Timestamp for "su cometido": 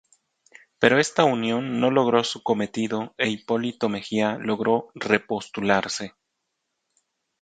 2.23-3.13